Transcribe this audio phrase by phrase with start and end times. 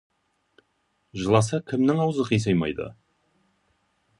[1.23, 2.89] Жыласа, кімнің аузы қисаймайды!